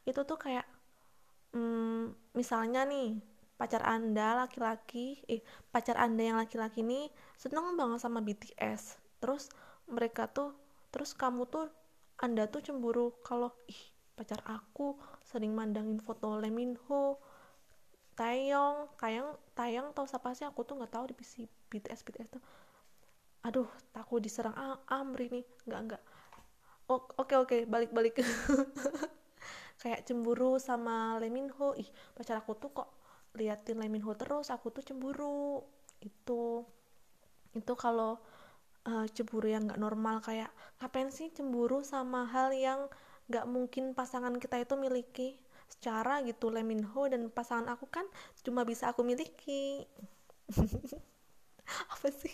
itu 0.09 0.21
tuh 0.25 0.41
kayak 0.41 0.65
hmm, 1.53 2.33
misalnya 2.33 2.89
nih 2.89 3.21
pacar 3.59 3.83
anda 3.83 4.39
laki-laki 4.39 5.19
eh 5.27 5.43
pacar 5.75 5.99
anda 5.99 6.23
yang 6.23 6.39
laki-laki 6.39 6.87
ini 6.87 7.11
seneng 7.35 7.75
banget 7.75 7.99
sama 7.99 8.23
BTS 8.23 9.03
terus 9.19 9.51
mereka 9.91 10.31
tuh 10.31 10.55
terus 10.95 11.13
kamu 11.13 11.45
tuh 11.51 11.67
anda 12.23 12.47
tuh 12.47 12.63
cemburu 12.63 13.19
kalau 13.27 13.51
ih 13.67 13.83
pacar 14.15 14.39
aku 14.47 14.95
sering 15.27 15.59
mandangin 15.59 15.99
foto 15.99 16.39
Leminho 16.39 17.19
Taeyong 18.19 18.99
Taeyong 18.99 19.31
Taeyong 19.55 19.95
tau 19.95 20.03
siapa 20.11 20.35
sih? 20.35 20.43
Aku 20.43 20.67
tuh 20.67 20.75
nggak 20.75 20.91
tahu 20.91 21.07
di 21.07 21.15
PC 21.15 21.47
BTS 21.71 22.03
BTS 22.03 22.29
tuh. 22.35 22.43
Aduh 23.47 23.71
takut 23.95 24.19
diserang 24.19 24.59
ah, 24.59 24.83
Amri 24.91 25.31
nih. 25.31 25.47
Nggak 25.71 25.81
nggak. 25.87 26.03
Oke 26.91 27.15
oke 27.15 27.35
okay, 27.47 27.61
balik 27.63 27.95
balik 27.95 28.19
kayak 29.83 30.03
cemburu 30.03 30.59
sama 30.59 31.23
Leminho 31.23 31.79
ih 31.79 31.87
pacar 32.19 32.43
aku 32.43 32.59
tuh 32.59 32.75
kok 32.75 32.98
liatin 33.39 33.79
Lee 33.79 33.89
Min 33.91 34.03
Ho 34.03 34.13
terus 34.19 34.51
aku 34.51 34.75
tuh 34.75 34.83
cemburu 34.83 35.63
itu 36.03 36.67
itu 37.57 37.73
kalau 37.79 38.19
uh, 38.85 39.07
cemburu 39.15 39.49
yang 39.49 39.71
nggak 39.71 39.81
normal 39.81 40.21
kayak 40.21 40.51
ngapain 40.83 41.09
sih 41.15 41.31
cemburu 41.33 41.81
sama 41.87 42.27
hal 42.29 42.53
yang 42.53 42.91
nggak 43.31 43.47
mungkin 43.47 43.93
pasangan 43.93 44.37
kita 44.37 44.61
itu 44.61 44.75
miliki? 44.75 45.29
Secara 45.69 46.25
gitu 46.25 46.49
Lee 46.49 46.65
Min 46.65 46.83
Ho 46.97 47.07
dan 47.07 47.29
pasangan 47.29 47.69
aku 47.69 47.87
kan 47.89 48.05
cuma 48.43 48.65
bisa 48.65 48.91
aku 48.91 49.05
miliki. 49.05 49.85
Apa 51.93 52.09
sih? 52.09 52.33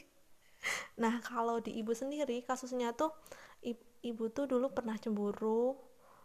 Nah 0.97 1.19
kalau 1.21 1.59
di 1.59 1.75
ibu 1.77 1.93
sendiri 1.93 2.47
kasusnya 2.47 2.95
tuh 2.95 3.11
ibu 4.05 4.29
tuh 4.29 4.45
dulu 4.45 4.69
pernah 4.69 5.01
cemburu 5.01 5.75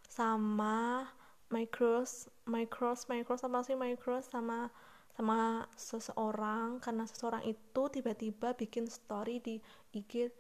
sama 0.04 1.08
my 1.48 1.64
crush 1.72 2.28
my 2.50 2.66
crush 2.66 3.06
sama 3.06 3.62
sih 3.62 3.78
my 3.78 3.94
crush 3.96 4.28
sama 4.28 4.74
sama 5.20 5.68
seseorang 5.76 6.80
karena 6.80 7.04
seseorang 7.04 7.44
itu 7.44 7.82
tiba-tiba 7.92 8.56
bikin 8.56 8.88
story 8.88 9.44
di 9.44 9.60
IG 9.92 10.32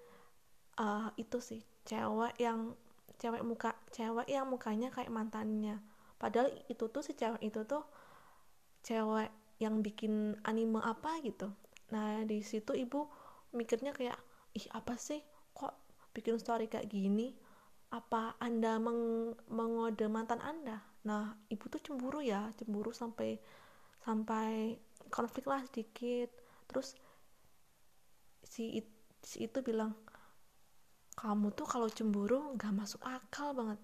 uh, 0.79 1.11
itu 1.19 1.37
sih 1.43 1.61
cewek 1.83 2.39
yang 2.39 2.73
cewek 3.19 3.43
muka 3.43 3.75
cewek 3.91 4.25
yang 4.31 4.47
mukanya 4.47 4.87
kayak 4.89 5.11
mantannya. 5.11 5.83
Padahal 6.15 6.47
itu 6.71 6.87
tuh 6.87 7.03
si 7.03 7.11
cewek 7.13 7.43
itu 7.43 7.67
tuh 7.67 7.83
cewek 8.81 9.29
yang 9.59 9.83
bikin 9.83 10.39
anime 10.47 10.79
apa 10.79 11.19
gitu. 11.27 11.51
Nah 11.91 12.23
di 12.23 12.39
situ 12.39 12.71
ibu 12.71 13.11
mikirnya 13.51 13.91
kayak 13.91 14.15
ih 14.55 14.65
apa 14.71 14.95
sih? 14.95 15.19
Kok 15.51 15.75
bikin 16.15 16.39
story 16.39 16.71
kayak 16.71 16.87
gini? 16.87 17.35
Apa 17.91 18.39
anda 18.39 18.79
meng 18.79 19.33
mengode 19.51 20.07
mantan 20.07 20.39
anda 20.39 20.88
nah 21.07 21.31
ibu 21.47 21.65
tuh 21.71 21.79
cemburu 21.79 22.19
ya 22.19 22.51
cemburu 22.59 22.91
sampai 22.91 23.39
sampai 24.03 24.75
konflik 25.11 25.45
lah 25.49 25.61
sedikit. 25.67 26.29
Terus 26.69 26.95
si, 28.45 28.79
si 29.21 29.45
itu 29.45 29.59
bilang 29.65 29.91
kamu 31.19 31.51
tuh 31.51 31.67
kalau 31.67 31.89
cemburu 31.91 32.55
nggak 32.55 32.73
masuk 32.73 33.01
akal 33.03 33.51
banget. 33.51 33.79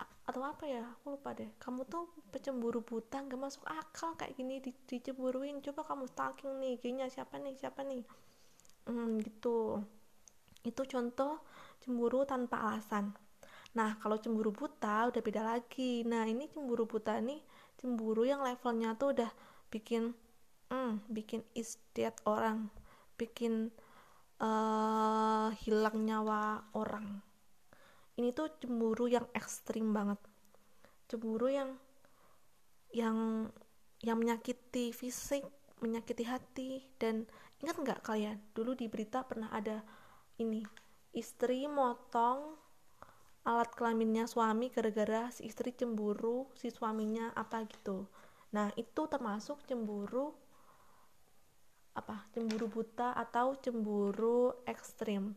A 0.00 0.04
atau 0.30 0.42
apa 0.42 0.64
ya? 0.64 0.82
Aku 0.96 1.18
lupa 1.18 1.36
deh. 1.36 1.52
Kamu 1.60 1.84
tuh 1.84 2.08
pecemburu 2.32 2.80
buta 2.80 3.20
nggak 3.20 3.40
masuk 3.40 3.64
akal 3.68 4.16
kayak 4.16 4.32
gini 4.38 4.62
di, 4.64 4.72
dicemburuin. 4.88 5.60
Coba 5.60 5.84
kamu 5.84 6.08
stalking 6.08 6.56
nih 6.62 6.80
kayaknya 6.80 7.06
siapa 7.12 7.36
nih 7.36 7.54
siapa 7.58 7.84
nih? 7.84 8.02
Hmm, 8.88 9.20
gitu. 9.20 9.84
Itu 10.64 10.82
contoh 10.88 11.44
cemburu 11.84 12.24
tanpa 12.24 12.64
alasan 12.64 13.12
Nah, 13.74 13.98
kalau 13.98 14.18
cemburu 14.22 14.54
buta 14.54 15.10
udah 15.10 15.22
beda 15.22 15.42
lagi. 15.42 16.06
Nah, 16.06 16.26
ini 16.26 16.46
cemburu 16.50 16.86
buta 16.86 17.18
nih 17.18 17.42
cemburu 17.78 18.22
yang 18.24 18.40
levelnya 18.40 18.94
tuh 18.94 19.12
udah 19.12 19.30
bikin 19.68 20.14
hmm, 20.70 21.04
bikin 21.10 21.42
istiad 21.52 22.14
orang, 22.24 22.70
bikin 23.18 23.74
uh, 24.38 25.50
hilang 25.66 26.06
nyawa 26.06 26.70
orang. 26.78 27.20
Ini 28.14 28.30
tuh 28.30 28.54
cemburu 28.62 29.10
yang 29.10 29.26
ekstrim 29.34 29.90
banget. 29.90 30.22
Cemburu 31.10 31.50
yang 31.50 31.70
yang 32.94 33.50
yang 34.06 34.16
menyakiti 34.22 34.94
fisik, 34.94 35.42
menyakiti 35.82 36.24
hati 36.24 36.70
dan 36.96 37.26
ingat 37.58 37.76
nggak 37.82 38.00
kalian 38.06 38.38
dulu 38.54 38.78
di 38.78 38.86
berita 38.86 39.26
pernah 39.26 39.50
ada 39.50 39.82
ini 40.38 40.62
istri 41.14 41.66
motong 41.66 42.63
alat 43.44 43.70
kelaminnya 43.76 44.24
suami 44.24 44.72
gara-gara 44.72 45.28
si 45.28 45.44
istri 45.44 45.76
cemburu 45.76 46.48
si 46.56 46.72
suaminya 46.72 47.36
apa 47.36 47.68
gitu. 47.68 48.08
Nah 48.56 48.72
itu 48.80 49.02
termasuk 49.04 49.60
cemburu 49.68 50.32
apa 51.94 52.26
cemburu 52.32 52.66
buta 52.66 53.12
atau 53.14 53.54
cemburu 53.60 54.64
ekstrim. 54.64 55.36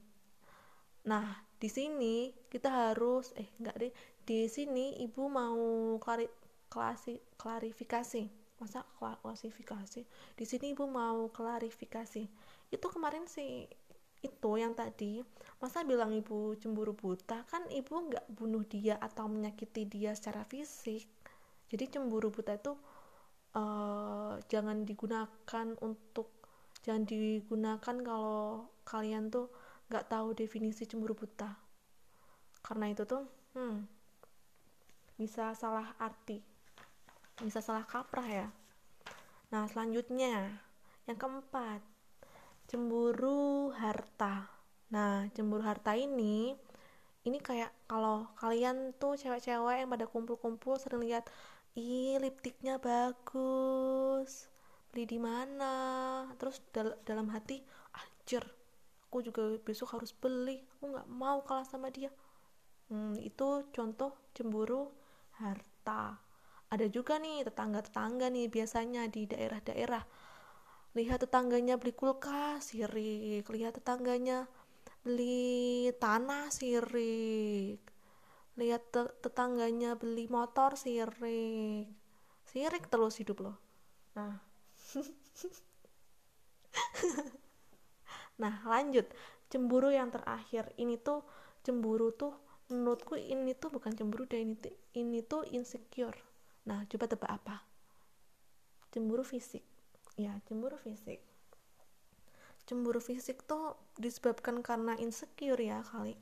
Nah 1.06 1.44
di 1.60 1.68
sini 1.68 2.32
kita 2.48 2.92
harus 2.92 3.36
eh 3.36 3.52
enggak 3.60 3.76
deh 3.76 3.94
di 4.28 4.48
sini 4.52 5.00
ibu 5.04 5.32
mau 5.32 5.96
klari, 6.04 6.28
klasi, 6.68 7.16
klarifikasi. 7.40 8.28
Masa 8.58 8.82
klasifikasi? 8.98 10.02
Di 10.34 10.44
sini 10.44 10.74
ibu 10.76 10.84
mau 10.90 11.30
klarifikasi. 11.32 12.24
Itu 12.74 12.88
kemarin 12.92 13.24
sih 13.30 13.70
itu 14.22 14.52
yang 14.58 14.74
tadi. 14.74 15.22
Masa 15.58 15.82
bilang 15.82 16.14
ibu 16.14 16.54
cemburu 16.58 16.94
buta? 16.94 17.46
Kan 17.50 17.66
ibu 17.74 17.94
nggak 18.10 18.30
bunuh 18.34 18.62
dia 18.66 18.98
atau 19.02 19.26
menyakiti 19.26 19.90
dia 19.90 20.14
secara 20.14 20.46
fisik. 20.46 21.06
Jadi 21.68 21.84
cemburu 21.92 22.32
buta 22.32 22.56
itu 22.56 22.74
uh, 23.58 24.38
jangan 24.48 24.88
digunakan 24.88 25.68
untuk 25.84 26.32
jangan 26.86 27.04
digunakan 27.04 27.96
kalau 28.06 28.70
kalian 28.88 29.28
tuh 29.34 29.52
nggak 29.92 30.08
tahu 30.08 30.38
definisi 30.38 30.86
cemburu 30.86 31.18
buta. 31.18 31.50
Karena 32.62 32.92
itu 32.92 33.04
tuh 33.04 33.24
hmm, 33.56 33.78
bisa 35.18 35.52
salah 35.58 35.96
arti 35.98 36.58
bisa 37.38 37.62
salah 37.62 37.86
kaprah 37.86 38.26
ya. 38.26 38.48
Nah 39.54 39.70
selanjutnya 39.70 40.58
yang 41.06 41.18
keempat 41.22 41.86
cemburu 42.68 43.72
harta. 43.72 44.44
Nah 44.92 45.26
cemburu 45.32 45.64
harta 45.64 45.96
ini 45.96 46.52
ini 47.28 47.38
kayak 47.40 47.72
kalau 47.88 48.28
kalian 48.40 48.96
tuh 49.00 49.16
cewek-cewek 49.16 49.84
yang 49.84 49.90
pada 49.92 50.08
kumpul-kumpul 50.08 50.76
sering 50.80 51.04
lihat 51.04 51.28
ih 51.80 52.20
liptiknya 52.20 52.80
bagus 52.80 54.52
beli 54.92 55.04
di 55.08 55.20
mana? 55.20 55.74
Terus 56.36 56.60
dal 56.76 57.00
dalam 57.08 57.32
hati 57.32 57.64
anjir 57.96 58.44
aku 59.08 59.24
juga 59.24 59.56
besok 59.64 59.96
harus 59.96 60.12
beli 60.12 60.60
aku 60.78 60.92
nggak 60.92 61.08
mau 61.08 61.40
kalah 61.48 61.68
sama 61.68 61.88
dia. 61.88 62.12
Hmm, 62.92 63.16
itu 63.20 63.68
contoh 63.72 64.12
cemburu 64.36 64.92
harta. 65.40 66.20
Ada 66.68 66.92
juga 66.92 67.16
nih 67.16 67.48
tetangga-tetangga 67.48 68.28
nih 68.28 68.52
biasanya 68.52 69.08
di 69.08 69.24
daerah-daerah 69.24 70.04
lihat 70.98 71.22
tetangganya 71.22 71.78
beli 71.78 71.94
kulkas 71.94 72.74
sirik. 72.74 73.46
Lihat 73.46 73.78
tetangganya 73.78 74.50
beli 75.06 75.94
tanah 76.02 76.50
sirik. 76.50 77.78
Lihat 78.58 78.82
te 78.90 79.06
tetangganya 79.22 79.94
beli 79.94 80.26
motor 80.26 80.74
sirik. 80.74 81.86
Sirik 82.50 82.90
terus 82.90 83.22
hidup 83.22 83.38
loh. 83.46 83.58
Nah. 84.18 84.42
Nah 88.38 88.62
lanjut. 88.70 89.10
Cemburu 89.50 89.90
yang 89.90 90.14
terakhir. 90.14 90.70
Ini 90.78 91.02
tuh 91.02 91.26
cemburu 91.66 92.14
tuh 92.14 92.38
menurutku 92.70 93.18
ini 93.18 93.58
tuh 93.58 93.74
bukan 93.74 93.98
cemburu 93.98 94.30
deh 94.30 94.38
ini, 94.38 94.54
ini 94.94 95.26
tuh 95.26 95.42
insecure. 95.50 96.14
Nah 96.70 96.86
coba 96.86 97.10
tebak 97.10 97.32
apa? 97.34 97.66
Cemburu 98.94 99.26
fisik 99.26 99.66
ya 100.18 100.34
cemburu 100.50 100.76
fisik. 100.82 101.22
Cemburu 102.68 103.00
fisik 103.00 103.46
tuh 103.48 103.78
disebabkan 103.96 104.60
karena 104.66 104.98
insecure 105.00 105.62
ya 105.62 105.86
kali. 105.86 106.18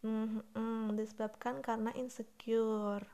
Hmm, 0.00 0.40
hmm, 0.54 0.94
disebabkan 0.94 1.60
karena 1.60 1.90
insecure. 1.98 3.04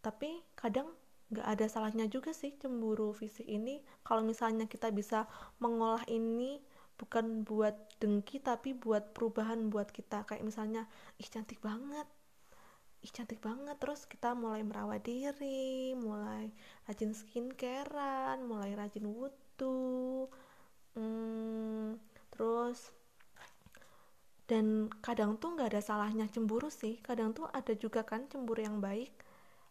Tapi 0.00 0.40
kadang 0.56 0.88
nggak 1.30 1.46
ada 1.46 1.66
salahnya 1.70 2.10
juga 2.10 2.32
sih 2.34 2.56
cemburu 2.56 3.12
fisik 3.14 3.46
ini. 3.46 3.84
Kalau 4.02 4.24
misalnya 4.24 4.66
kita 4.66 4.90
bisa 4.90 5.28
mengolah 5.62 6.02
ini 6.10 6.58
bukan 6.98 7.46
buat 7.46 7.76
dengki 8.00 8.42
tapi 8.42 8.72
buat 8.74 9.12
perubahan 9.12 9.68
buat 9.68 9.92
kita. 9.92 10.24
Kayak 10.26 10.42
misalnya 10.42 10.88
ih 11.20 11.28
cantik 11.28 11.60
banget 11.60 12.08
ih 13.04 13.12
cantik 13.12 13.40
banget. 13.40 13.76
Terus 13.82 14.04
kita 14.06 14.32
mulai 14.36 14.62
merawat 14.64 15.02
diri 15.04 15.92
mulai 15.96 16.52
rajin 16.86 17.12
skincarean 17.16 18.44
mulai 18.44 18.72
rajin 18.76 19.06
wudhu 19.08 20.28
hmm, 20.96 21.96
terus 22.32 22.92
dan 24.50 24.90
kadang 24.98 25.38
tuh 25.38 25.54
nggak 25.54 25.70
ada 25.76 25.82
salahnya 25.82 26.26
cemburu 26.26 26.68
sih. 26.68 26.98
Kadang 27.00 27.30
tuh 27.36 27.46
ada 27.54 27.72
juga 27.78 28.02
kan 28.02 28.26
cemburu 28.26 28.60
yang 28.66 28.82
baik 28.82 29.12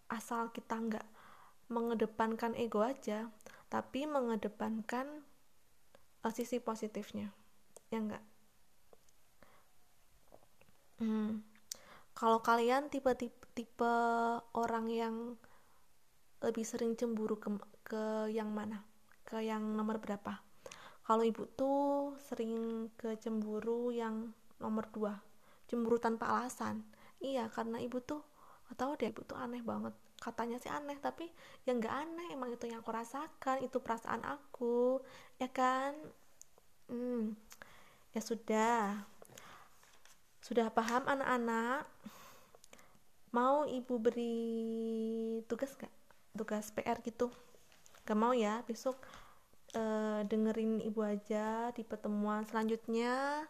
asal 0.10 0.50
kita 0.56 0.76
nggak 0.80 1.08
mengedepankan 1.70 2.58
ego 2.58 2.82
aja 2.82 3.30
tapi 3.70 4.10
mengedepankan 4.10 5.06
uh, 6.26 6.34
sisi 6.34 6.58
positifnya. 6.64 7.30
Ya 7.94 8.00
enggak 8.02 8.24
hmm. 11.00 11.59
Kalau 12.20 12.44
kalian 12.44 12.92
tipe-tipe 12.92 13.40
tipe 13.56 13.96
orang 14.56 14.92
yang 14.92 15.16
lebih 16.44 16.64
sering 16.68 16.96
cemburu 17.00 17.40
ke, 17.40 17.50
ke 17.88 18.04
yang 18.32 18.52
mana? 18.52 18.84
Ke 19.24 19.40
yang 19.40 19.64
nomor 19.76 20.04
berapa? 20.04 20.44
Kalau 21.08 21.24
ibu 21.24 21.48
tuh 21.56 22.20
sering 22.28 22.88
ke 23.00 23.16
cemburu 23.24 23.90
yang 23.96 24.36
nomor 24.60 24.86
dua 24.92 25.16
cemburu 25.70 26.02
tanpa 26.02 26.26
alasan. 26.34 26.82
Iya 27.22 27.48
karena 27.54 27.78
ibu 27.78 28.02
tuh 28.02 28.26
tahu 28.74 28.98
deh 28.98 29.14
ibu 29.14 29.22
tuh 29.24 29.38
aneh 29.38 29.62
banget. 29.62 29.94
Katanya 30.20 30.58
sih 30.60 30.74
aneh 30.74 30.98
tapi 31.00 31.30
ya 31.64 31.78
nggak 31.78 31.94
aneh. 31.94 32.28
Emang 32.34 32.50
itu 32.52 32.66
yang 32.66 32.82
aku 32.82 32.92
rasakan 32.92 33.62
itu 33.62 33.78
perasaan 33.80 34.26
aku. 34.26 35.00
Ya 35.38 35.48
kan? 35.54 35.94
Hmm, 36.90 37.38
ya 38.18 38.22
sudah 38.26 39.06
sudah 40.40 40.72
paham 40.74 41.06
anak-anak? 41.06 41.88
Mau 43.36 43.64
ibu 43.70 43.96
beri 44.02 44.38
tugas 45.46 45.78
gak 45.78 45.94
tugas 46.34 46.74
PR 46.74 46.98
gitu. 47.06 47.30
Gak 48.08 48.18
mau 48.18 48.34
ya 48.34 48.66
besok 48.66 48.98
uh, 49.78 50.26
dengerin 50.26 50.82
ibu 50.82 51.06
aja 51.06 51.70
di 51.76 51.86
pertemuan 51.86 52.44
selanjutnya. 52.50 53.46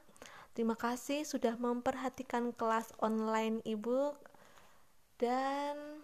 Terima 0.51 0.75
kasih 0.75 1.23
sudah 1.23 1.55
memperhatikan 1.55 2.51
kelas 2.51 2.91
online 2.99 3.63
ibu. 3.63 4.11
Dan 5.19 5.99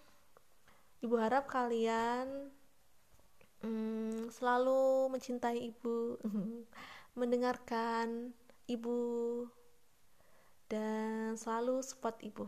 Ibu 1.04 1.22
harap 1.22 1.44
kalian 1.46 2.48
hmm, 3.60 4.32
selalu 4.32 5.12
mencintai 5.12 5.70
ibu, 5.70 6.16
mendengarkan 7.20 8.32
ibu, 8.64 8.98
dan 10.66 11.38
selalu 11.38 11.82
support 11.82 12.18
ibu. 12.22 12.46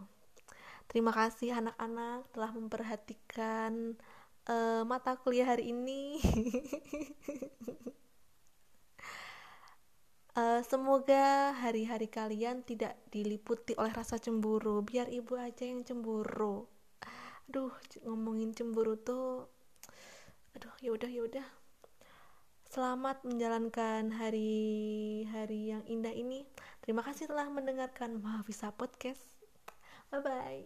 Terima 0.88 1.12
kasih 1.12 1.52
anak-anak 1.52 2.28
telah 2.32 2.50
memperhatikan 2.56 3.94
uh, 4.48 4.82
mata 4.88 5.14
kuliah 5.20 5.48
hari 5.48 5.70
ini. 5.74 6.16
uh, 10.38 10.64
semoga 10.70 11.52
hari-hari 11.60 12.08
kalian 12.08 12.64
tidak 12.64 12.96
diliputi 13.12 13.76
oleh 13.76 13.92
rasa 13.92 14.16
cemburu. 14.16 14.80
Biar 14.80 15.12
ibu 15.12 15.36
aja 15.36 15.68
yang 15.68 15.84
cemburu 15.84 16.78
aduh 17.48 17.72
ngomongin 18.04 18.52
cemburu 18.52 19.00
tuh 19.00 19.48
aduh 20.52 20.74
ya 20.84 20.92
udah 20.92 21.08
ya 21.08 21.24
udah 21.24 21.46
selamat 22.78 23.26
menjalankan 23.26 24.14
hari-hari 24.14 25.74
yang 25.74 25.82
indah 25.90 26.14
ini. 26.14 26.46
Terima 26.78 27.02
kasih 27.02 27.26
telah 27.26 27.50
mendengarkan 27.50 28.22
Mahafisa 28.22 28.70
Podcast. 28.70 29.18
Bye 30.14 30.22
bye 30.22 30.62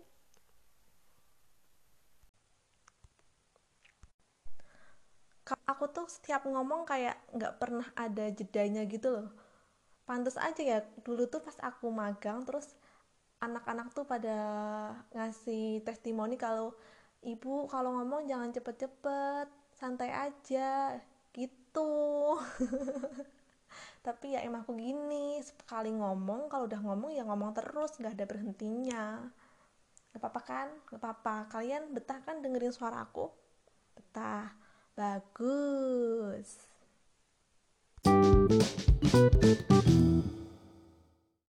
aku 5.65 5.89
tuh 5.89 6.05
setiap 6.05 6.45
ngomong 6.45 6.85
kayak 6.85 7.17
nggak 7.33 7.57
pernah 7.57 7.89
ada 7.97 8.29
jedanya 8.29 8.85
gitu 8.85 9.09
loh. 9.09 9.29
Pantas 10.05 10.37
aja 10.37 10.61
ya 10.61 10.79
dulu 11.01 11.25
tuh 11.33 11.41
pas 11.41 11.57
aku 11.65 11.89
magang 11.89 12.45
terus 12.45 12.77
anak-anak 13.41 13.89
tuh 13.97 14.05
pada 14.05 14.37
ngasih 15.17 15.81
testimoni 15.81 16.37
kalau 16.37 16.77
ibu 17.25 17.65
kalau 17.73 17.97
ngomong 17.97 18.29
jangan 18.29 18.53
cepet-cepet 18.53 19.49
santai 19.73 20.13
aja 20.13 21.01
gitu 21.33 21.62
tapi 24.07 24.37
ya 24.37 24.45
emang 24.45 24.67
aku 24.67 24.77
gini 24.77 25.41
sekali 25.41 25.95
ngomong 25.95 26.53
kalau 26.53 26.69
udah 26.69 26.81
ngomong 26.85 27.17
ya 27.17 27.25
ngomong 27.25 27.57
terus 27.57 27.97
nggak 27.97 28.19
ada 28.19 28.27
berhentinya. 28.29 29.05
Gak 30.13 30.21
apa-apa 30.21 30.41
kan? 30.45 30.69
Gak 30.93 31.01
apa-apa. 31.01 31.49
Kalian 31.49 31.97
betah 31.97 32.21
kan 32.21 32.45
dengerin 32.45 32.77
suara 32.77 33.01
aku? 33.01 33.33
Betah. 33.97 34.53
Bagus 34.93 36.69